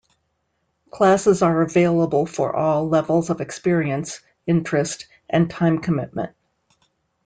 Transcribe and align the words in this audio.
Classes 0.89 1.43
are 1.43 1.61
available 1.61 2.25
for 2.25 2.55
all 2.55 2.89
levels 2.89 3.29
ofexperience, 3.29 4.21
interest, 4.47 5.05
and 5.29 5.47
time 5.47 5.77
commitment. 5.77 6.33